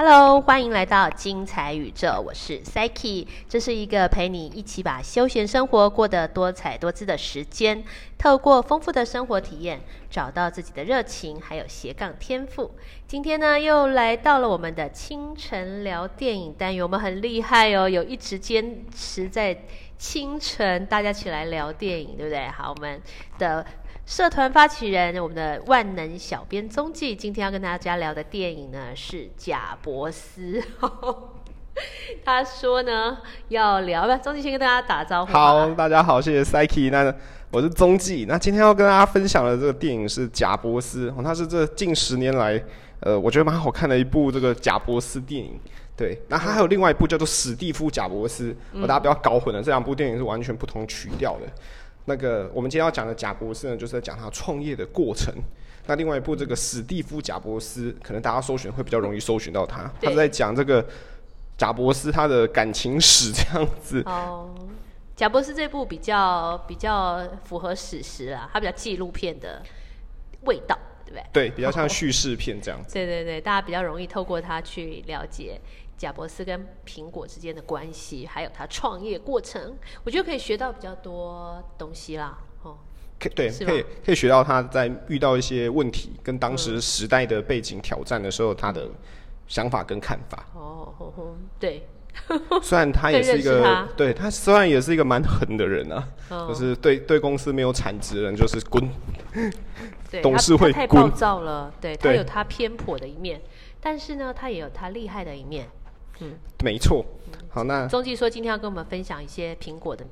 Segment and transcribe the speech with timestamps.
[0.00, 7.82] Hello，欢迎来到精彩宇宙，我是 Psyche，这是一个陪你一起把休闲生活过得多彩多姿的时间。
[8.16, 12.70] 透过丰富的生活体验，找到自己的热情，还有斜杠天赋。
[13.08, 19.64] 今天呢，又来到了我们的清晨聊电影单元，我们很厉害哦，有一直坚持在
[19.98, 22.46] 清晨大家起来聊电影，对不对？
[22.50, 23.02] 好，我们
[23.40, 23.66] 的。
[24.08, 30.58] 社团发起人，我们的万能小编踪迹，今天要跟大家聊的电影呢是《贾伯斯》。
[32.24, 35.30] 他说呢要聊，不，踪迹先跟大家打招呼。
[35.30, 36.90] 好，大家好，谢谢 Psyche。
[36.90, 37.14] 那
[37.50, 42.58] 我是踪迹，那今天要跟大家分享的这个电影是《贾伯斯》，它是这近十年来，
[43.00, 45.60] 呃，我觉得蛮好看的一部这个贾伯斯电影。
[45.94, 51.46] 对，那它还有另外一部叫做《史蒂夫·贾伯斯》，我大家不要搞混了，这两部电影是完全不同曲调的。
[52.08, 55.32] 那个我们今天要讲的贾博士呢，就是在讲他创业的过程。
[55.86, 59.90] 那另外一部这个史蒂夫贾博斯，可能大家搜寻会比较容易搜寻到他。
[60.02, 60.84] 他在讲这个
[61.56, 64.02] 贾博斯他的感情史这样子。
[64.06, 64.54] 哦，
[65.14, 69.62] 贾博斯这部比较比较符合史实啦，它比较纪录片的
[70.42, 71.24] 味道，对不对？
[71.32, 72.94] 对，比较像叙事片这样子。
[72.94, 75.60] 对对对，大家比较容易透过它去了解。
[75.98, 82.38] 贾伯斯跟苹果之间的关系，还有他创业过程，我觉得可以学到比较多东西啦。
[82.62, 82.78] 哦，
[83.18, 88.88] 可对，可以可以学到他在遇到一些问题跟当时时代的背景挑战的时候，他的
[89.48, 90.46] 想法跟看法。
[90.54, 91.86] 哦，对。
[92.60, 96.08] 虽然他也是一个， 对他虽然也是一个蛮狠的人啊，
[96.48, 98.90] 就是对对公司没有产值的人就是滚。
[100.20, 103.40] 董事会太暴躁了，对他有他偏颇的一面，
[103.80, 105.68] 但是呢，他也有他厉害的一面。
[106.20, 106.32] 嗯，
[106.64, 107.04] 没错。
[107.50, 110.04] 好，那中继说今天要跟我们分享一些苹果的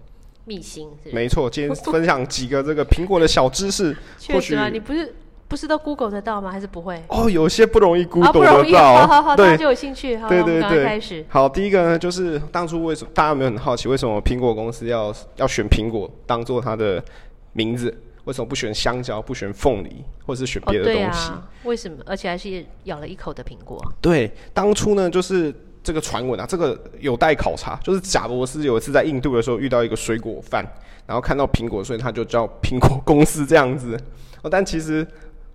[0.44, 3.96] 秘辛，是没错，今天分享几个这个苹果的小知识。
[4.18, 5.14] 确实啊，你不是
[5.48, 6.50] 不是都 Google 得到吗？
[6.50, 7.02] 还是不会？
[7.08, 8.96] 哦，有些不容易 Google 得到。
[8.96, 10.16] 好好好，大家就有兴趣。
[10.16, 11.24] 好，对对对，开始。
[11.28, 17.04] 好，第一个呢，就是当初为什么大家有没有很好奇，为什么苹果公司要要选苹果当做它的
[17.52, 17.94] 名字？
[18.24, 21.30] 为什么不选香蕉，不选凤梨，或者是选别的东西？
[21.64, 21.98] 为什么？
[22.06, 23.80] 而且还是咬了一口的苹果。
[24.00, 25.54] 对，当初呢，就是。
[25.86, 27.78] 这个传闻啊，这个有待考察。
[27.84, 30.66] 就是贾伯斯有一次在印度的时候遇到一个水果贩，
[31.06, 33.96] 然后看到苹果，所以他就叫苹果公司这样子。
[34.42, 35.06] 哦，但其实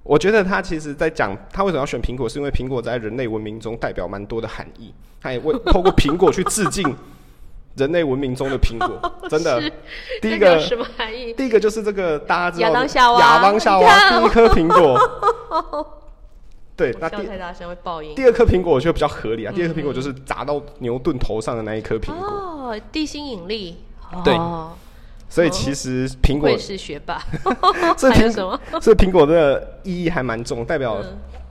[0.03, 4.93] 我觉得他其实在讲他为什么要选苹果，是因为苹果在人类文明中代表蛮多的含义。
[5.19, 6.95] 他也为透过苹果去致敬
[7.75, 9.61] 人类文明中的苹果，真的。
[10.21, 11.33] 第一个什么含义？
[11.33, 14.97] 第一个就是这个大家知道亚当夏娃，亚当夏娃第一颗苹果。
[16.81, 18.15] 对，那第太大声会爆音。
[18.15, 22.25] 第二颗苹果我觉得比较合理啊，第二颗苹果就是砸到牛顿头上的那一颗苹果。
[22.25, 23.77] 哦，地心引力。
[24.25, 24.35] 对，
[25.29, 27.21] 所以其实苹果是学霸。
[27.95, 28.59] 这苹什么？
[28.81, 31.01] 这苹果的意义还蛮重，代表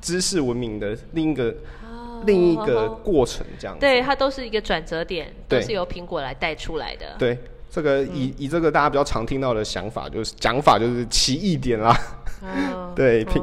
[0.00, 1.54] 知识文明的另一个
[2.26, 3.76] 另一个过程，这样。
[3.78, 7.14] 对，它都是一个转折点，都是由苹果来带出来的。
[7.18, 7.38] 对，
[7.70, 11.96] 这个以以这个大家比较常听到的想法，就是讲法就是奇异点啦。
[12.96, 13.40] 对，苹。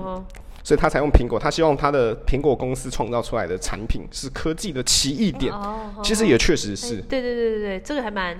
[0.67, 5.53] 所以他才用苹果，他希望他的苹果公司创造出来的产品是科技的奇异点。
[5.53, 6.97] 哦，其实也确实是。
[7.03, 8.37] 对对对对对，这个还蛮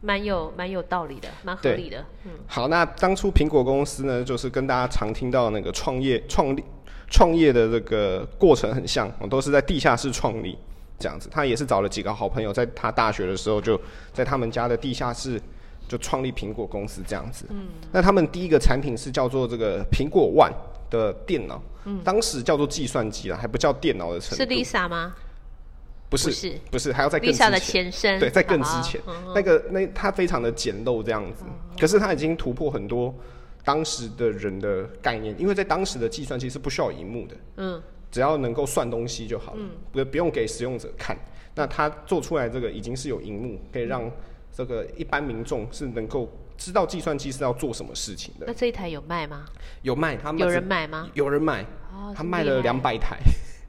[0.00, 2.02] 蛮有蛮有道理的，蛮合理的。
[2.24, 2.30] 嗯。
[2.46, 6.64] 好，那当初苹果公司呢，就是跟大家常听到那个创业创立
[7.10, 10.56] 创业的这个过程很像，都是在地下室创立
[10.98, 11.28] 这样子。
[11.30, 13.78] 他也是找了几个好朋友，在他大学的时候就
[14.14, 15.38] 在他们家的地下室
[15.86, 17.44] 就创立苹果公司这样子。
[17.50, 17.66] 嗯。
[17.92, 20.54] 那他们第一个产品是叫做这个苹果 One。
[20.90, 21.62] 的电脑，
[22.04, 24.44] 当时叫做计算机了，还不叫电脑的程度。
[24.44, 25.14] 是 Lisa 吗？
[26.08, 28.20] 不是，不是，还要在 Lisa 的前身。
[28.20, 29.00] 对，在更之前，
[29.34, 31.44] 那个那它非常的简陋这样子，
[31.78, 33.12] 可是它已经突破很多
[33.64, 39.60] 当时的人的概念，因为在当时的计算机是不需要荧幕的，嗯，只要能够算东西就好了，
[39.92, 41.16] 不不用给使用者看。
[41.56, 44.08] 那它做出来这个已经是有荧幕，可以让
[44.52, 46.30] 这个一般民众是能够。
[46.56, 48.46] 知道计算机是要做什么事情的。
[48.46, 49.44] 那这一台有卖吗？
[49.82, 51.08] 有卖，他们有人买吗？
[51.14, 51.64] 有人买，
[52.14, 53.18] 他卖了两百台，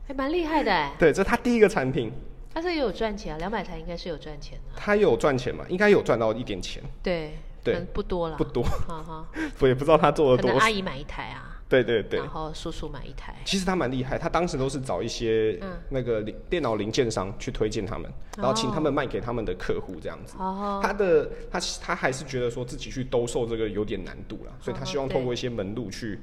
[0.07, 0.93] 还 蛮厉害的哎。
[0.97, 2.11] 对，这是他第一个产品。
[2.53, 4.73] 他这也有赚钱啊，两百台应该是有赚钱的。
[4.75, 5.63] 他有赚钱嘛？
[5.69, 6.81] 应该有赚到一点钱。
[7.03, 8.63] 对对，不多了，不多。
[8.63, 9.27] 哈哈，
[9.59, 10.49] 我也不知道他做了多。
[10.51, 10.57] 少。
[10.57, 11.56] 阿姨买一台啊。
[11.69, 13.35] 对对对，然后叔叔买一台。
[13.43, 15.59] 其实他蛮厉害，他当时都是找一些
[15.89, 20.37] 那个电脑零件商去推荐他们，然后请他们卖给他们的客户这样子。
[20.39, 20.79] 哦。
[20.81, 26.19] 他的他他还是觉得说自己去兜售这个有点难度了，所以他希望通过一些门路去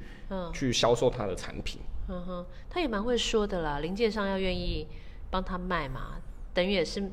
[0.51, 1.79] 去销售他的产品。
[2.07, 4.87] 嗯哼，他也蛮会说的啦，零件商要愿意
[5.29, 6.15] 帮他卖嘛，
[6.53, 7.11] 等于也是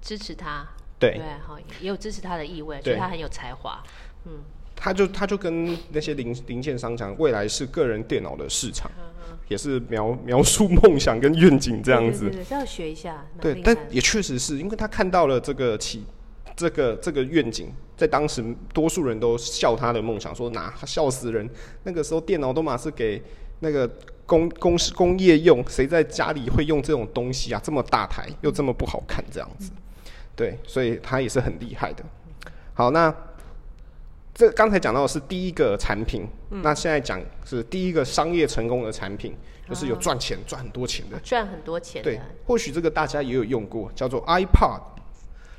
[0.00, 0.66] 支持他。
[0.98, 1.18] 对。
[1.18, 3.82] 对，好，也有支持他的意味，觉得他很有才华。
[4.24, 4.42] 嗯。
[4.76, 8.90] 他就他就跟那些零零件商讲，未来是个人电脑的市场，
[9.48, 12.30] 也是描描述梦想跟愿景这样子对。
[12.30, 13.26] 对对，这要学一下。
[13.40, 16.04] 对，但也确实是因为他看到了这个起
[16.56, 21.48] 这个这个愿景，在当时多数人都笑他的梦想，说哪笑死人。
[21.84, 23.22] 那个时候电脑都嘛是给
[23.60, 23.88] 那个
[24.26, 27.60] 工公司工业用，谁在家里会用这种东西啊？
[27.64, 29.70] 这么大台又这么不好看，这样子。
[30.36, 32.04] 对，所以他也是很厉害的。
[32.72, 33.14] 好，那
[34.34, 39.32] 这刚才讲到的是第一个产品，那现在讲是第一个商业成功的产品，
[39.68, 41.16] 就是有赚钱赚很多钱的。
[41.20, 42.10] 赚很多钱的。
[42.10, 44.82] 对，或许这个大家也有用过，叫做 iPod，哦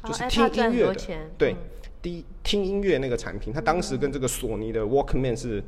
[0.04, 0.96] 就是听音乐的。
[1.38, 1.58] 对嗯，
[2.02, 5.64] 第一听音乐那个产品，它当时跟这个索尼的 Walkman 是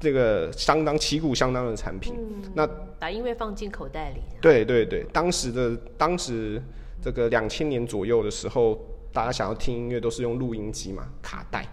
[0.00, 2.14] 这个相当旗鼓相当的产品。
[2.16, 2.66] 嗯那
[2.98, 4.22] 把音乐放进口袋里。
[4.40, 6.62] 对对对，当时的当时
[7.02, 8.80] 这个两千年左右的时候，
[9.12, 11.66] 大家想要听音乐都是用录音机嘛，卡带。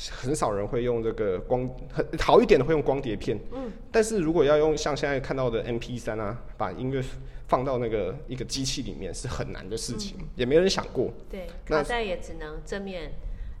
[0.00, 3.38] 嗯，很少人会用这个光，很好一点的会用光碟片。
[3.52, 7.02] 嗯，但是如果要用像现在看到的 MP 三啊，把音乐
[7.48, 11.10] 放到那个一个机器里面是很难的事情，也没人想过。
[11.28, 13.12] 对，那卡带也只能正面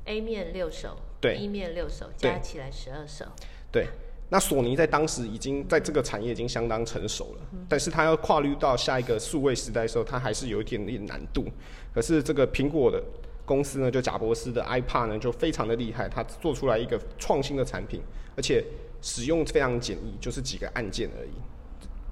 [0.06, 3.26] A 面六首，对，B 面六首，加起来十二首。
[3.70, 3.86] 对，
[4.30, 11.44] 那索尼在当时已经在这个产业已经相当成熟了，但是它要跨入到下一个数位时代的时候，它还是有一点点难度。
[11.92, 13.02] 可是这个苹果的
[13.50, 18.00] 公司呢，就贾博士的 iPad 呢，就非常的厉害，它做出来一个创新的产品，
[18.36, 18.64] 而且
[19.02, 21.32] 使用非常简易，就是几个按键而已，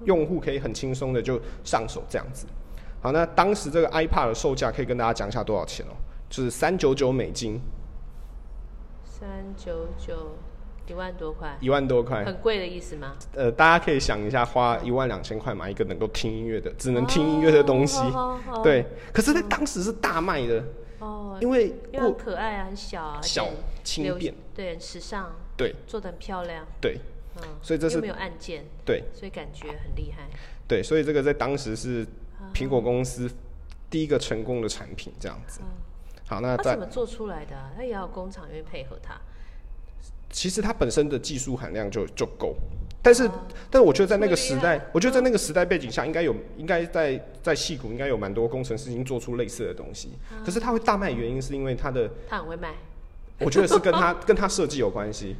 [0.03, 2.45] 用户可以很轻松的就上手这样子。
[3.01, 5.95] 好，那当时这个 iPad 的售价可以跟大家讲一下多少钱哦，
[6.29, 7.61] 就是三九九美金，
[9.05, 10.35] 三九九，
[10.87, 12.25] 一万多块，一万多块。
[12.25, 13.15] 很贵的意思吗？
[13.33, 18.01] 呃，大家可以想一下，花一万两千块买一个能够听音乐的、只能听音乐的东西，
[18.61, 18.85] 对。
[19.13, 20.61] 可是，在当时是大卖的，
[20.99, 23.47] 哦，因为因为很可爱啊，很小啊，小
[23.83, 26.99] 轻便，对，很时尚，对做的很漂亮，对
[27.37, 30.27] 嗯，所以这是又没有按键，对所以感觉很厉害。
[30.67, 32.03] 对，所以这个在当时是
[32.37, 33.29] 啊苹果公司
[33.89, 35.61] 第一个成功的产品，这样子。
[36.27, 37.71] 好，那在它怎么做出来的啊？
[37.75, 39.19] 它也要有工厂愿意配合它。
[40.29, 42.55] 其实它本身的技术含量就就够，
[43.01, 43.31] 但是，哦
[43.71, 50.09] 但是我觉得在那个时代，我觉得在那个时代背景下，应该有，应该在在戏谷应该有蛮多工程师已经做出类似的东西。
[50.31, 52.73] 啊可是他会大卖，原因是因为他的，他很会卖，
[53.39, 55.35] 我觉得是跟他跟他设计有关系。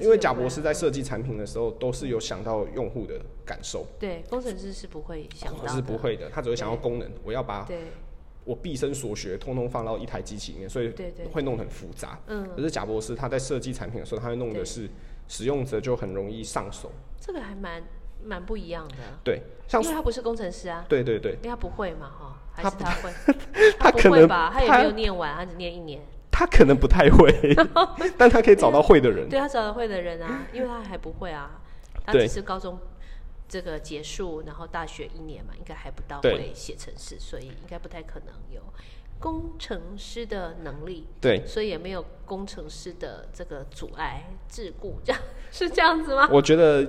[0.00, 7.78] 因为贾博士在设计产品的时候，都是有想到用户的感受，对工程师是不会想到是不会的，他只会想要功能，我要把对，
[8.44, 10.90] 我毕生所学通通放到一台机器里面，所以
[11.32, 12.18] 会弄得很复杂。
[12.28, 14.64] 嗯，可是贾博士他在设计产品的时候，他会弄的对。
[14.64, 14.88] 是
[15.28, 16.90] 使用者就很容易上手。
[17.20, 17.82] 这个还蛮
[18.22, 23.12] 蛮不一样的，对，像因为他不是工程师啊，对对对，因为他不会嘛，哈，还他是他会，
[23.78, 24.50] 他不可能会吧？
[24.52, 27.32] 他也他没有念完，他只念一年，他可能不太会，
[28.18, 29.28] 但他可以找到会的人。
[29.28, 31.60] 对他找到会的人啊，因为他还不会啊，
[32.04, 32.78] 他只是高中
[33.48, 36.34] 这个结束，然后大学一年嘛，应该还不到对。
[36.34, 38.60] 会写程式，所以应该不太可能有
[39.18, 46.28] 工程师的能力，对，所以也没有工程师的这个阻碍桎梏，这样是这样子吗？
[46.30, 46.86] 我觉得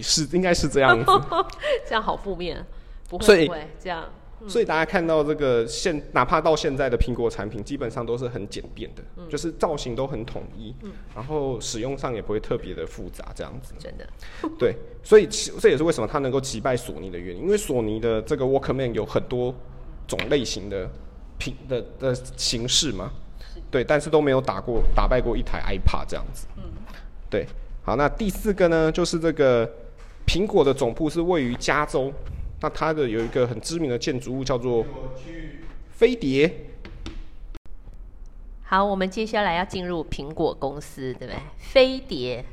[0.00, 1.10] 是应该是这样子。
[1.86, 2.64] 这样好负面，
[3.08, 4.08] 不会不会这样，
[4.46, 10.74] 所以大家看到这个现，哪怕到现在的苹果产品，基本上都是很简便的，嗯就是造型都很统一，
[11.14, 13.74] 然后使用上也不会特别的复杂，这样子。
[13.78, 14.06] 真的，
[14.58, 19.54] 对，所以其这也是为什么它能够击败索尼的原因，因为索尼的这个 Walkman 有很多
[20.06, 20.90] 种类型的
[21.38, 23.10] 品的的形式嘛，
[23.70, 26.46] 对，但是都没有打过打败过一台 iPad 这样子。
[26.56, 26.62] 嗯，
[27.28, 27.46] 对，
[27.82, 29.70] 好，那第四个呢，就是这个
[30.26, 32.12] 苹果的总部是位于加州，
[32.60, 34.84] 那它的有一个很知名的建筑物叫做
[35.90, 36.50] 飞碟。
[38.62, 41.36] 好，我们接下来要进入苹果公司，对不对？
[41.58, 42.44] 飞碟，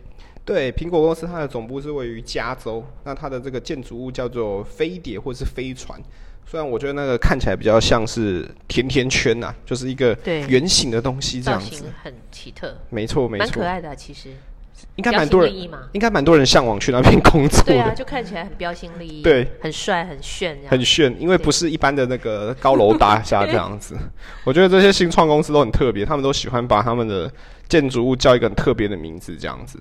[0.43, 5.99] 对，苹果公司它的总部是位于加州，那它的这个建筑物叫做飞碟或是飞船。
[6.45, 10.41] 虽然我觉得那个看起来比较像是甜甜圈呐、就是一个对。
[10.47, 11.75] 圆形的东西这造样子。
[11.75, 11.85] 型。
[12.03, 14.29] 很奇特，没错，没错，蛮可爱的啊、其实。
[14.95, 15.55] 应该蛮多人
[15.93, 23.95] 应该蛮多人向往去那边工作对啊，就看起来很标新立异，对，很帅很炫很炫，因为不是一般的那个高楼大厦这样子。
[24.43, 27.31] 我觉得这些新创公司都很特别，他们都喜欢把他们的
[27.69, 29.79] 建筑物叫一个很特别的名字这样子。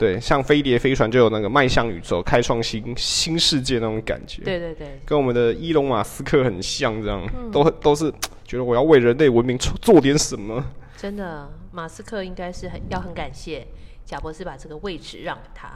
[0.00, 4.42] 对，像飞碟飞船就有那个迈向宇宙、开创新新世界那种感觉。
[4.42, 8.10] 对对对，跟我们的伊隆马斯克很像，这样、嗯都都是
[8.46, 10.64] 觉得我要为人类文明做做点什么。
[10.96, 13.66] 真的，马斯克应该是很要很感谢
[14.06, 15.68] 贾博士把这个位置让给他，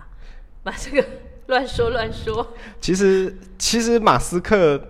[0.63, 1.07] 把这个
[1.49, 4.83] 乱说乱说，其实其实马斯克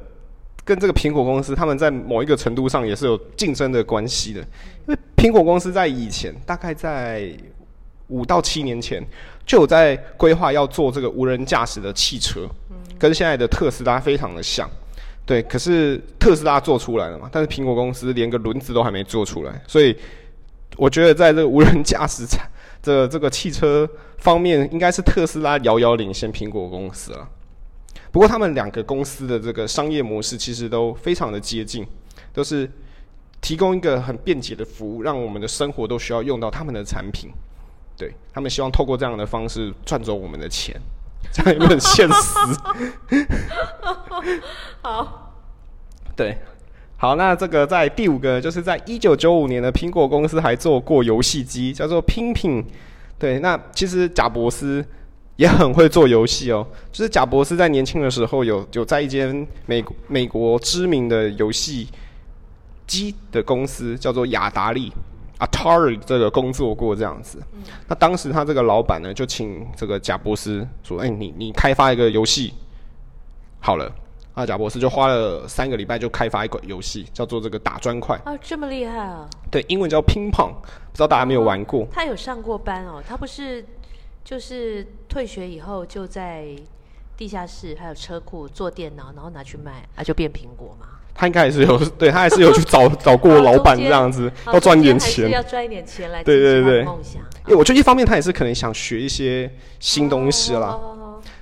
[0.64, 4.40] 跟这个苹果公司，他们在某一个程度上也是有竞争的关系的。
[4.86, 7.36] 因为苹果公司在以前，大概在
[8.08, 9.02] 五到七年前，
[9.46, 12.48] 就有在规划要做这个无人驾驶的汽车，
[12.98, 14.68] 跟现在的特斯拉非常的像。
[15.26, 19.96] 对，可是特斯拉做出来了嘛，但是苹果公司连个轮子都还没做出来，所以
[20.76, 22.46] 我觉得在这个无人驾驶产
[22.82, 27.26] 这这个汽车方面，应该是特斯拉遥遥领先苹果公司了。
[28.12, 31.86] 不过他们两个公司的这个商业模式其实都非常的接近，
[32.34, 32.70] 都是
[33.40, 37.30] 提供一个很便捷的服务，让我们的生活都需要用到他们的产品。
[37.96, 40.74] 对他们希望透过这样的方式赚走我们的钱，
[41.32, 42.38] 这样有没有很现实？
[44.82, 45.32] 好，
[46.16, 46.38] 对，
[46.96, 52.64] 好，那这个在第五个，就是在一九九五年的苹果公司还做过游戏机，叫做拼拼。
[53.18, 54.84] 对，那其实贾伯斯
[55.36, 56.66] 也很会做游戏哦。
[56.90, 61.88] 就是贾伯斯在年轻的时候有有在一间美美国知名的游戏
[62.86, 64.92] 机的公司叫做雅达利
[65.38, 67.42] Atari 这个工作过这样子。
[67.88, 72.54] 那当时他这个老板呢，就请这个贾伯斯说：“哎，你你开发一个游戏
[73.60, 73.90] 好了。”
[74.34, 78.20] 啊，贾博士就花了三个礼拜就开发一款游戏，叫做这个打砖块。
[78.24, 79.30] 啊，这么厉害啊！
[79.48, 81.86] 对，英文叫乒乓，不知道大家没有玩过。
[81.92, 83.64] 他有上过班哦，他不是
[84.24, 86.48] 就是退学以后就在
[87.16, 90.93] 地下室还有车库做电脑，然后拿去卖，啊，就变苹果嘛。
[91.14, 96.82] 他应该还是有， 对他还是有去找 找过老板这样子，要赚点钱，要赚一点钱来对对对。
[96.82, 97.22] 梦想。
[97.46, 100.80] 因为我觉得一方面他也是可能想学一些新东西啦。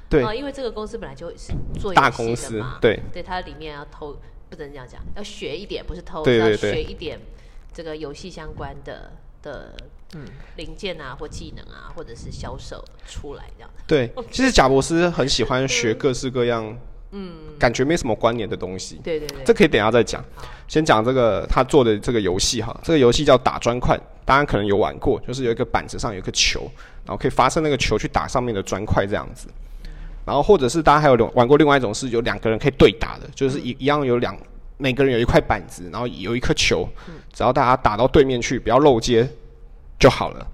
[0.08, 4.14] 对，因为这个公司本来就是做大公司，对，对，它里面要偷，
[4.50, 7.18] 不能这样讲，要学一点，不是偷，对要学一点
[7.72, 9.72] 这个游戏相关的的
[10.14, 10.26] 嗯。
[10.56, 13.70] 零件啊，或技能啊，或者是销售出来这样。
[13.86, 16.76] 对， 其实贾博士很喜欢学各式各样，
[17.12, 19.00] 嗯，感觉没什么关联的东西。
[19.04, 20.24] 对对对，这可以等下再讲。
[20.66, 26.62] 先讲这个他做的这个游戏哈，这个游戏叫打砖块，大家可能有玩过，就是有一个板子上有一个球，
[27.04, 29.48] 然后可以发射那个球去打上面的砖块这样子。
[30.24, 34.36] 然后或者是大家还有玩过另外一种是有两个人可以对打的，就是一一样有两
[34.78, 36.88] 每个人有一块板子，然后有一颗球，
[37.32, 39.28] 只要大家打到对面去，不要漏接
[39.98, 40.46] 就好了。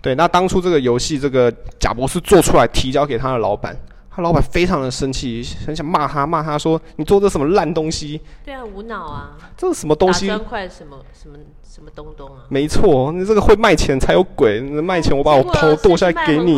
[0.00, 3.78] 对，那当初这个游戏这个贾博士做出来提交给他的老板，
[4.14, 8.20] 他老板非常的生气，很想骂他，骂他说你做这什么烂东西？
[8.44, 9.30] 对啊，无脑啊！
[9.56, 10.26] 这是什么东西？
[10.26, 11.36] 砖块什么什么？
[11.72, 12.44] 什么东东啊？
[12.50, 14.60] 没错，你这个会卖钱才有鬼。
[14.60, 16.54] 卖钱，我把我头剁下来给你。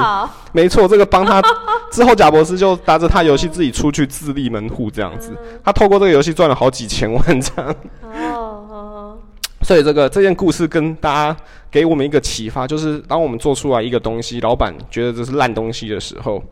[0.51, 1.41] 没错，这个帮他
[1.89, 5.31] 之后，贾博士就拿着他游戏自己出去自立门户，这样子。
[5.63, 7.77] 他透过这个游戏赚了好几千万这样。
[8.03, 9.17] 哦。
[9.63, 11.37] 所以这个这件故事跟大家
[11.71, 16.43] 给我们一个启发，就是当我们做出来一个东西，老板觉得这是烂东西的时候，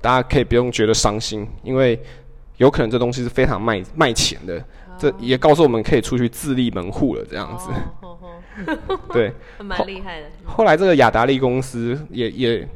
[0.00, 2.00] 大家可以不用觉得伤心，因为
[2.56, 4.62] 有可能这东西是非常卖卖钱的。
[4.98, 7.70] 这也告诉我们可以出去自立门户了，这样子。
[9.12, 10.26] 对， 蛮厉害的。
[10.44, 12.68] 后来这个雅达利公司也也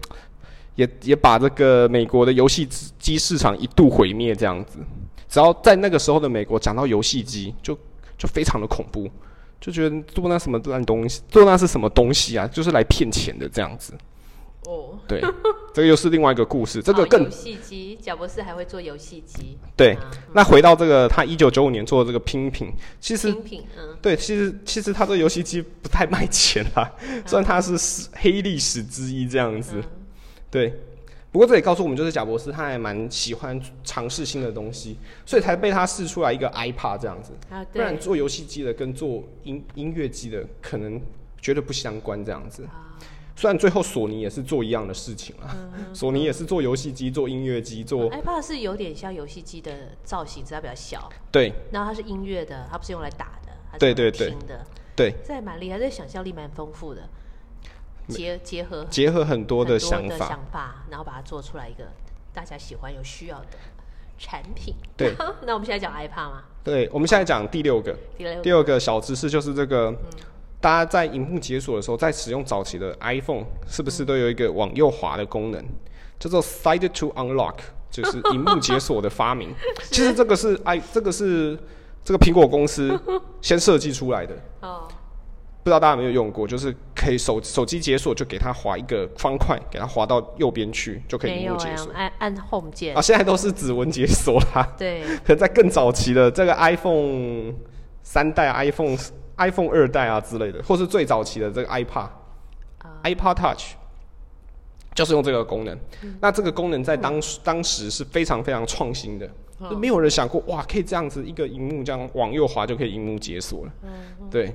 [0.76, 2.64] 也也把这个美国的游戏
[2.98, 4.78] 机市场一度毁灭，这样子。
[5.28, 7.76] 只要在那个时候的美国讲到游戏机，就
[8.16, 9.10] 就非常的恐怖，
[9.60, 12.46] 就觉得做那什么烂东西，做那是什么东西啊？
[12.46, 13.94] 就是来骗钱的这样子。
[14.64, 15.20] 哦，对，
[15.74, 16.80] 这个又是另外一个故事。
[16.80, 19.58] 这个更游戏机，贾博士还会做游戏机。
[19.76, 19.98] 对，
[20.34, 26.88] 那回到这个，他一九九五年做的这个拼品，其实拼品，嗯，对，其实其实他这个游戏机不太卖钱啦，
[27.26, 29.82] 虽然它是黑历史之一这样子。
[30.48, 30.72] 对，
[31.32, 37.32] 不过这也告诉我们，就是贾博士他还蛮喜欢尝试新的东西，所以才被他试出来一个 iPad 这样子。
[37.50, 41.00] 啊，不然做游戏机的跟做音音乐机的可能
[41.40, 42.64] 绝对不相关这样子。
[43.34, 45.56] 虽然最后索尼也是做一样的事情了，
[45.94, 48.10] 索尼也是做游戏机、做音乐机、做。
[48.10, 49.72] iPad 是有点像游戏机的
[50.04, 51.10] 造型，只它比较小。
[51.30, 51.52] 对。
[51.72, 54.64] 然后它是音乐的，它不是用来打的，它是听的。
[54.94, 55.14] 对。
[55.26, 57.08] 这还蛮厉害，这想象力蛮丰富的，
[58.08, 61.84] 结结合结合很多的想法，想法，然后把它做出来一个
[62.34, 63.58] 大家喜欢、有需要的
[64.18, 64.74] 产品。
[64.96, 65.14] 对。
[65.46, 66.44] 那我们现在讲 iPad 吗？
[66.62, 67.96] 对，我们现在讲第六个。
[68.16, 68.62] 第六。
[68.62, 69.92] 个小知识就是这个。
[70.62, 75.60] 大家在荧幕解锁的时候，在使用早期的 iPhone，是不是都有一个往右滑的功能，
[76.20, 77.56] 叫做 Side to Unlock，
[77.90, 79.52] 就是荧幕解锁的发明。
[79.90, 81.58] 其实这个是 i 这个是
[82.04, 82.96] 这个苹果公司
[83.42, 84.36] 先设计出来的。
[84.60, 84.86] 哦。
[85.64, 91.92] 不知道大家有没有用过，就是可以手手机解锁，就给它划一个方块，给它划到右边去，就可以荧幕解锁。
[91.92, 92.94] 按按 Home 键。
[92.94, 94.74] 啊，现在都是指纹解锁啦。
[94.78, 95.02] 对。
[95.24, 97.52] 可在更早期的这个 iPhone
[98.04, 98.96] 三代 iPhone。
[99.48, 103.74] iPhone 二代啊之类的，或是最早期的这个 iPad，iPad Touch，
[104.94, 105.78] 就是用这个功能。
[106.20, 109.28] 那这个功能在当当时是非常非常创新的，
[109.70, 113.72] 就没有人想过哇，可以这样子一个荧幕这样往右滑就可以荧幕解锁了。
[114.30, 114.52] 对，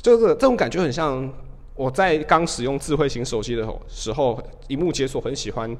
[0.00, 1.28] 就是这种感觉很像
[1.74, 5.76] 我在刚使用智慧型手机的时候，荧幕解锁很喜欢。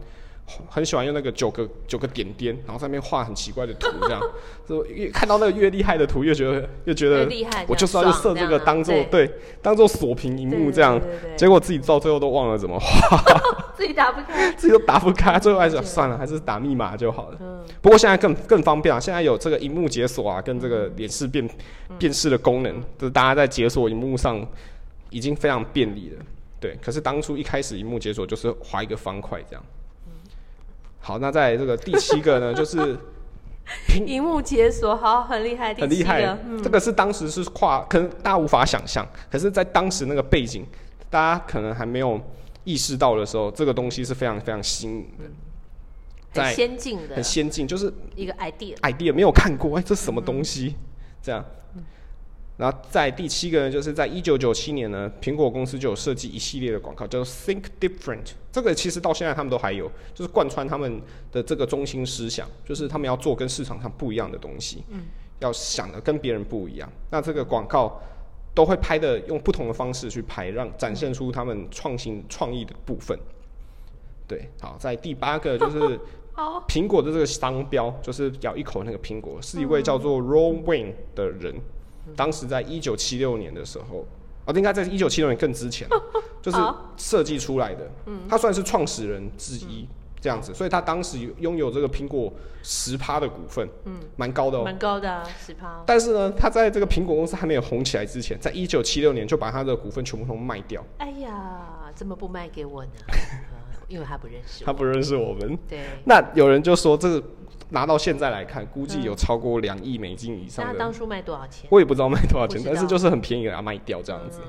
[0.69, 4.21] 很喜欢用那个九个九个点点，然后上面画很奇怪的图，这样，
[4.69, 7.65] 就越看到那个越厉害的图，越觉得越觉得厉害。
[7.69, 9.31] 我就是要设这个当做对，
[9.63, 11.01] 当做锁屏荧幕这样，
[11.37, 13.19] 结果自己到最后都忘了怎么画，
[13.75, 17.39] 自己打不开， 自己都打不开， 最后还是算了，还是打密码就好了。
[17.41, 17.65] 嗯。
[17.81, 21.49] 不过现在更更方便啊，现在有这个荧幕解锁啊，跟这个脸识辨
[21.99, 24.47] 辨识的功能，就是大家在解锁荧幕上
[25.11, 26.25] 已经非常便利了。
[26.61, 29.65] 对，可是当初一开始荧幕解锁就是划一个方块这样。
[31.03, 32.97] 好，那在这个第七个呢，就是
[33.89, 36.39] 屏幕解锁，好，很厉害，很厉害。
[36.63, 40.65] 这个是当时是跨，可能大家无法想象，可是，在当时那个背景，
[41.11, 42.21] 大家可能还没有
[42.63, 45.07] 意识到的时候，这个东西是非常非常新颖
[46.33, 50.77] 的，很先进的，很先进，就是一个 idea，idea 没有看过，哎，这什么东西？
[51.21, 51.45] 这样。
[52.59, 58.33] 然后在第七个呢，就是在一九九七年呢，苹果公司就有设计一系列的广告，叫做 Think Different。
[58.53, 61.01] 这个其实到现在他们都还有，就是贯穿他们
[61.33, 65.05] 的这个中心思想，就是他们要做跟市场上不一样的东西，嗯，
[65.41, 66.93] 要想的跟别人不一样。
[67.11, 68.01] 那这个广告
[68.55, 73.19] 都会拍的用不同的方式去拍，让展现出他们创新创意的部分。
[74.29, 75.99] 对，好，在第八个就是
[76.69, 81.55] 苹果的这个商标，就是咬一口那个苹果，是一位叫做 Ron Wayne 的人。
[82.17, 84.05] 当时在一九七六年的时候，
[84.45, 85.89] 哦，应该在一九七六年更之前，
[86.43, 86.59] 就是
[86.97, 87.91] 设计出来的。
[88.07, 89.87] 嗯，他算是创始人之一，
[90.21, 92.33] 这样子，所以他当时拥有这个苹果
[92.63, 95.83] 十趴的股份，嗯，蛮高的哦，蛮高的啊，十趴。
[95.87, 100.85] 但是呢，他在这个苹果公司还没有红起来之前，在一九七六年就把他的股份全部都卖掉。
[100.99, 102.91] 哎呀，怎么不卖给我呢？
[103.89, 105.59] 因为他不认识，他不认识我们。
[105.69, 105.81] 对。
[106.07, 107.23] 那有人就说这个。
[107.73, 110.73] 拿到现在来看，估计有超过两亿美金以上的。
[110.73, 111.69] 他当初卖多少钱？
[111.71, 114.41] 我也不知道卖多少钱，但是就是很便宜给他卖掉这样子。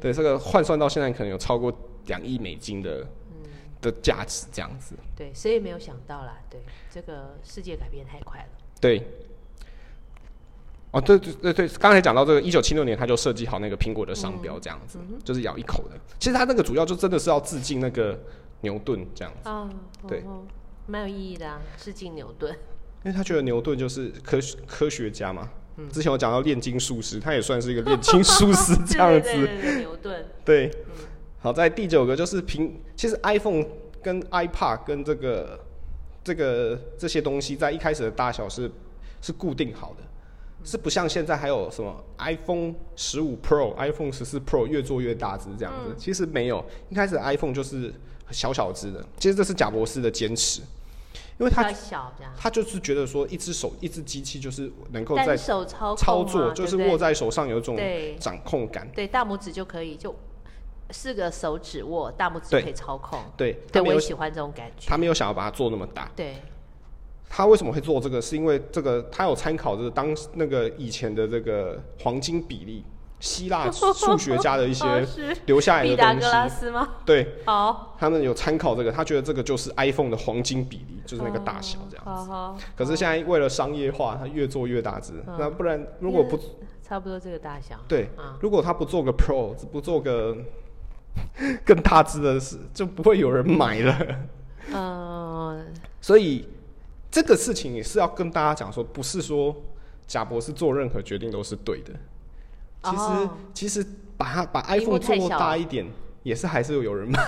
[0.00, 1.72] 对，这个换算到现在可能有超过
[2.06, 3.06] 两亿美金的
[3.80, 4.94] 的价值这样子。
[5.16, 6.38] 对，谁也没有想到啦。
[6.50, 8.46] 对，这个世界改变太快了。
[8.80, 9.02] 对。
[10.92, 15.98] 哦，对对对对，刚才讲到这个，一九七六年他就设计好那个苹果的商标这样子，就是咬一口的。
[16.18, 18.18] 其实他那个主要就真的是要致敬那个
[18.62, 19.48] 牛顿这样子。
[19.48, 19.68] 啊，
[20.08, 20.24] 对。
[20.86, 22.52] 蛮有意义的啊，致敬牛顿，
[23.04, 25.50] 因为他觉得牛顿就是科科学家嘛。
[25.76, 29.36] 嗯，之前我讲到炼金术师，他也算是一个炼金术师这样子。
[29.78, 30.24] 牛顿。
[30.44, 30.70] 对。
[31.38, 33.64] 好，在第九个就是平，其实 iPhone
[34.02, 35.60] 跟 iPad 跟这个
[36.24, 38.68] 这个这些东西在一开始的大小是
[39.20, 40.02] 是固定好的，
[40.64, 45.94] 是不像现在还有什么 iPhone 十五 Pro、iPhone 十四 Pro 越做越大只这样子。
[45.98, 47.92] 其实没有，一开始 iPhone 就是
[48.30, 49.04] 小小只的。
[49.18, 50.62] 其实这是贾博士的坚持。
[51.38, 51.70] 因为他
[52.36, 57.78] 他就是觉得说，一只手一只机器就是能够在手操操作，就是握在手上有一种
[58.18, 58.90] 掌控感。
[58.94, 60.16] 对，大拇指就可以，就
[60.90, 63.20] 四个手指握，大拇指就可以操控。
[63.36, 64.88] 对，对我也喜欢这种感觉。
[64.88, 66.10] 他没有想要把它做那么大。
[66.16, 66.36] 对。
[67.28, 68.22] 他为什么会做这个？
[68.22, 72.84] 是因为这个他有参考这当那个以前的这个黄金比例。
[73.26, 74.86] 希腊数学家的一些
[75.46, 76.88] 留下来的东西，达哥拉斯吗？
[77.04, 82.64] 对，好，他们有参考这个，他觉得这个就是 iPhone 的黄金比例，就是那个大小这样子。
[82.76, 85.12] 可是现在为了商业化，它越做越大只。
[85.38, 86.38] 那不然如果不
[86.82, 87.74] 差不多这个大小？
[87.88, 88.08] 对，
[88.40, 90.36] 如果他不做个 Pro，不做个
[91.66, 94.06] 更大只的，是就不会有人买了。
[94.72, 95.66] 嗯，
[96.00, 96.48] 所以
[97.10, 99.54] 这个事情也是要跟大家讲说，不是说
[100.06, 101.92] 贾博士做任何决定都是对的。
[102.82, 103.86] 其实其实
[104.16, 105.86] 把它把 iPhone 做大一点，
[106.22, 107.20] 也是还是有人买，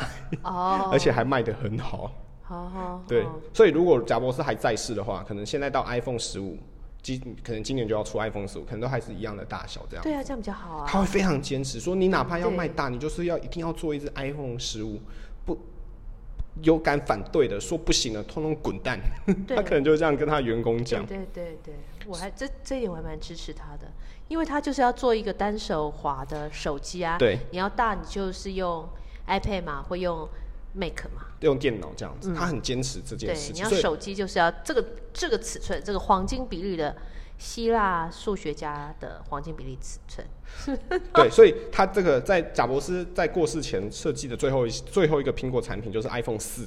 [0.43, 2.13] 哦， 而且还卖的很好。
[2.43, 6.57] 好好，对，所以如果贾博士还在世的话，可能现在到 iPhone 十五，
[7.03, 10.03] 今可能今年就要出 iPhone 十五，可能都还是一样的大小这样。
[10.03, 10.87] 对啊，这样比较好啊。
[10.89, 14.99] 他会非常坚持说，你哪怕要卖大，你就是要一定要做一只 iPhone 十五，
[15.45, 15.59] 不
[16.63, 18.99] 有敢反对的，说不行了，通通滚蛋。
[19.49, 21.05] 他可能就这样跟他员工讲。
[21.07, 21.75] 对对对，
[22.07, 23.91] 我还这这一点我还蛮支持他的。
[24.29, 28.87] 因为他就是要做一个单手滑的手机啊，对，你要大，你就是用
[29.27, 30.29] iPad 嘛，会用
[30.75, 33.55] Mac 嘛，用电脑这样子，他很坚持这件事情。
[33.55, 36.95] 你要手机就是要这个这个尺寸，这个黄金比例的
[37.39, 40.27] 希腊数学家的黄金比例尺寸。
[41.15, 46.67] 对，所以他这个在贾博斯在过世前设计的最后一最后一个苹果产品就是 iPhone 四，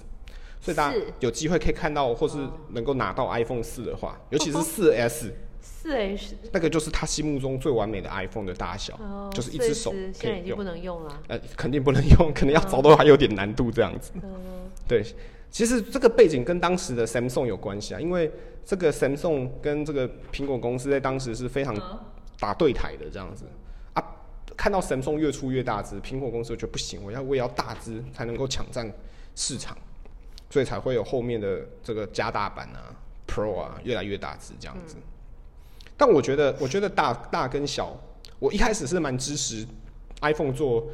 [0.60, 2.38] 所以大家有机会可以看到或是
[2.70, 5.32] 能够拿到 iPhone 四的话，尤其是 四 S。
[5.64, 10.64] 四 S 那个就是他心目中最完美的 iPhone 的大小，哦，就是一只手 4S 可以用现在已经不。
[10.64, 11.22] 能用了。
[11.28, 14.12] 呃，肯定不能用， 可能要找到还有点难度这样子。
[14.16, 14.22] 嗯，
[14.88, 15.04] 对，
[15.50, 18.32] 其实这个背景跟当时的 Samsung 有关系啊，因为
[18.66, 21.76] 这个 Samsung 跟这个苹果公司在当时是非常
[22.40, 23.46] 打对台的这样子
[23.94, 24.04] 啊。
[24.56, 28.92] 看到 Samsung 越出越大只，苹果公司就觉得不行，我要我也要大只才能够抢占
[29.36, 29.78] 市场，
[30.50, 32.94] 所以才会有后面的这个加大版啊、
[33.28, 34.96] Pro 啊越来越大只这样子。
[35.98, 37.96] 但我觉得，我觉得大大跟小，
[38.40, 39.66] 我一开始是蛮支持
[40.22, 40.88] iPhone 做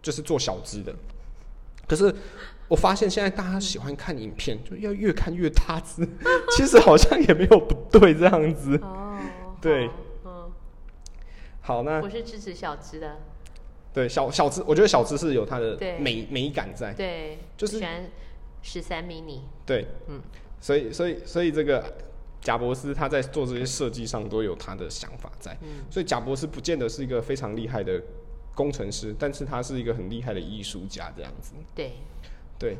[0.00, 0.94] 就是做小只的，
[1.86, 2.14] 可是
[2.72, 6.08] 我发现现在大家喜欢看影片，就要越看越大只，
[6.56, 8.78] 其实好像也没有不对这样子。
[8.78, 9.18] 哦，
[9.60, 9.88] 对。
[9.88, 9.92] 好，
[10.24, 10.52] 嗯，
[11.60, 13.18] 好，那我是支持小资的，
[13.92, 15.98] 对小小只，我觉得小只是有它的对。
[15.98, 18.10] 美美感在，对，就是喜欢
[18.62, 20.22] 十三 mini，对，嗯，
[20.58, 21.98] 所以所以所以这个
[22.40, 25.84] 贾博士他在做这些设计上都有他的想法在，嗯。
[25.90, 28.02] 所以贾博士不见得是一个非常厉害的
[28.54, 31.52] 工程师，但是他是一个很厉害的艺术家这样子。
[31.74, 31.92] 对，
[32.62, 32.76] 对，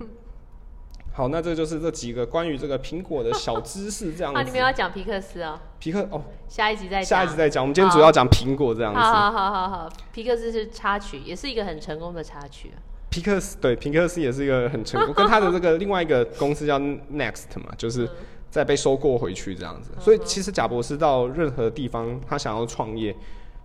[1.13, 4.61] 好，那这就是这几个关于这个苹果的小知识这样子啊，你子们。
[4.61, 7.65] 要讲皮克斯哦，皮克哦，下一集再讲，下一集再讲。
[7.65, 9.01] 我们今天主要讲苹果这样子。
[9.01, 12.71] 好好好好好，皮克斯是插曲，也是一个很成功的插曲。
[13.11, 18.09] 皮克斯对皮克斯也是一个很成功，跟他的这个另外一个公司叫 Next 嘛，就是
[18.49, 19.91] 再被收购回去这样子。
[20.01, 23.15] 所以其实贾博士到任何地方，他想要创业，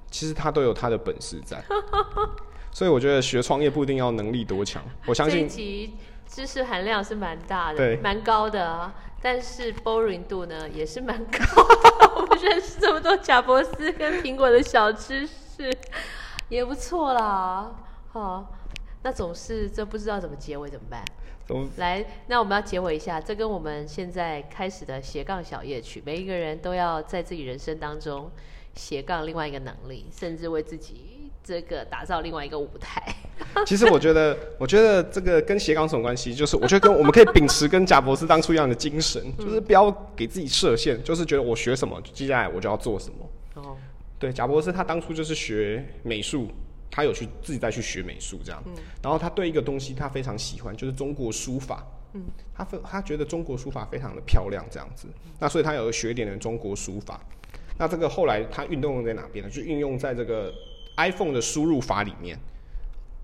[0.10, 1.64] 其实他都有他的本事在。
[2.74, 5.94] 所以我觉得学创业不一定要能力多强，我相信集
[6.28, 8.94] 知识含量是蛮大的，对蛮高的啊。
[9.20, 12.16] 但是 boring 度呢也是蛮高的。
[12.16, 15.76] 我们认识这么多贾博斯跟苹果的小知识，
[16.50, 17.76] 也不错啦。
[18.12, 18.54] 好，
[19.02, 21.04] 那总是这不知道怎么结尾怎么办？
[21.48, 28.30] 都来，那我们要结尾一下，这跟我们现在开始的斜杠小夜曲，每一个人都要在自己人生当中
[28.76, 33.02] 斜杠另外一个能力，甚至为自己这个打造另外一个舞台。
[33.66, 36.34] 其实我觉得，我觉得这个跟斜杠什么关系？
[36.34, 43.62] 就是我觉得跟我们可以秉持跟贾博士当初一样的精神，就是不要给自己设限，就是觉得我学什么，接下来我就要做什么。
[43.62, 43.76] 哦，
[44.20, 46.48] 对，贾博士他当初就是学美术，
[46.92, 48.74] 他有去自己再去学美术这样，嗯。
[49.02, 55.08] 然后他对一个东西他非常喜欢，就是中国书法，嗯，他非他觉得中国书法非常的漂亮这样子，
[55.40, 57.20] 那所以他有学一点的中国书法，
[57.78, 59.50] 那这个后来他运动在哪边呢？
[59.50, 60.54] 就运用在这个
[60.98, 62.40] iPhone 的输入法里面，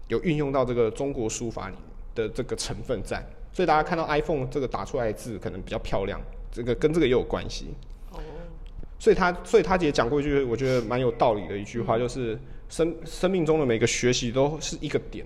[0.08, 1.76] 有运用到这个中国书法里
[2.16, 7.68] 的这个成分在，所以大家看到 iPhone 这个打出来的字可能比较漂亮，这个跟这个也有关系。
[8.12, 8.20] 哦，
[9.00, 12.40] 所以他，所以他也讲过一句，我觉得蛮有道理的一句话，就是
[12.70, 15.26] 生生命中的每个学习都是一个点，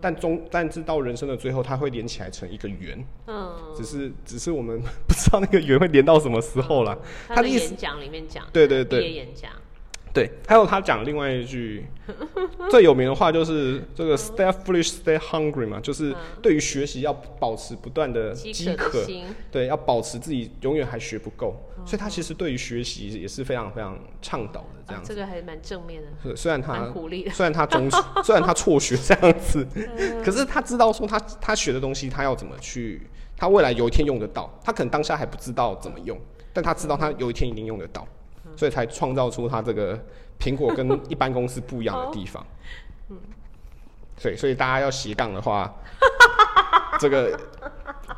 [0.00, 6.96] 但中但是到人生的最后，它会连起来成一个圆，嗯，只是只是我们 不知道那个圆会连到什么时候啦。
[7.28, 9.00] 他他的意思演讲里面讲，对对对。
[9.00, 9.50] 毕业演讲，
[10.14, 11.86] 对，还有他讲另外一句
[12.70, 19.06] 最有名的话，就是这个 “stay foolish, stay hungry” 嘛，就是对于学习要保持不断的饥饥渴渴，
[19.50, 25.12] 对，要保持自己永远还学不够，所以他其实对于学习也是非常非常倡导的这样子。
[25.12, 27.28] 啊这个还蛮正面的，是虽然他鼓励。
[27.30, 27.90] 虽然他中
[28.22, 29.66] 虽然他辍学这样子，
[30.22, 33.00] 可是他知道说他他学的东西他要怎么去，
[33.36, 36.18] 他未来有一天用得到，他可能当下还不知道怎么用，
[36.52, 38.06] 但他知道他有一天一定用得到，
[38.56, 39.98] 所以才创造出他这个
[40.38, 42.44] 苹果跟一般公司不一样的地方。
[44.16, 45.74] 所以所以大家要斜杠的话，
[47.00, 47.38] 这个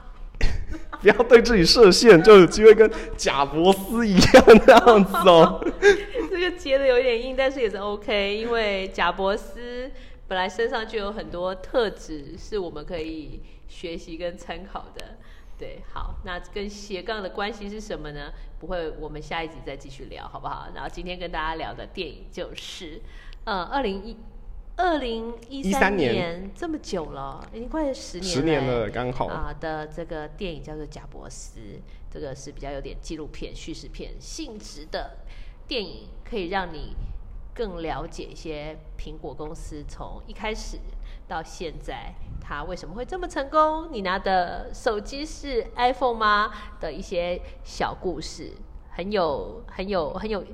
[1.00, 5.64] 不要对自己设限，就有机会跟贾伯斯一样那样子哦。
[6.30, 9.90] 这个接的有点硬，但是也是 OK，因为贾伯斯
[10.28, 15.18] 本来身上就有很多特质是我们可以学习跟参考的。
[15.64, 18.30] 对，好，那跟斜杠的关系是什么呢？
[18.60, 20.68] 不会，我们下一集再继续聊，好不好？
[20.74, 23.00] 然后今天跟大家聊的电影就是，
[23.44, 24.14] 呃，二零一
[24.76, 29.26] 二零一13年年这么久了，已经快十年十年欸了，刚好。
[29.26, 31.60] 啊、的这个电影叫做《贾伯斯》，
[32.10, 35.16] 这个是比较有点纪录片、叙事片性质的
[35.66, 36.94] 电影，可以让你
[37.54, 40.76] 更了解一些苹果公司从一开始
[41.26, 43.88] 到现在，他为什么会这么成功？
[43.90, 46.50] 你拿的手机是 iPhone 吗？
[46.80, 48.52] 的一些小故事，
[48.90, 50.44] 很有、很有、很有、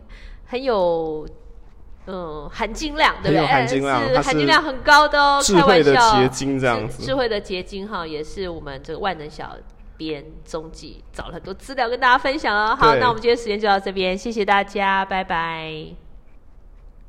[0.46, 1.26] 很有。
[2.06, 3.46] 嗯，含金量对不对？
[3.46, 9.54] 很有含金量含金量很高的哦，智慧的笑结晶这样子智智慧的结晶哈，也是我们这个万能小
[9.98, 12.74] 编踪迹找了很多资料跟大家分享哦。
[12.74, 16.09] 好，那我们今天时间就到这边，谢谢大家，拜拜。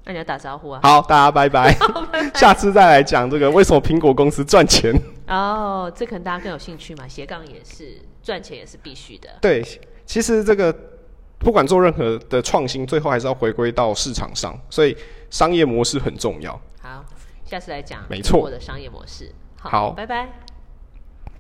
[0.03, 0.79] 那你要打招呼啊？
[0.83, 1.75] 好，大家拜拜，
[2.35, 4.93] 下次再来讲这个为什么苹果公司赚钱。
[5.27, 9.29] 哦，这可能大家更有兴趣嘛，斜杠也是赚钱也是必须的。
[9.39, 9.63] 对，
[10.05, 10.75] 其实这个
[11.37, 14.95] 不管做任何的创新，最后还是要回归到市场上，所以
[15.29, 16.59] 商业模式很重要。
[16.81, 17.05] 好，
[17.45, 19.31] 下次来讲没错我的商业模式。
[19.57, 20.50] 好拜拜。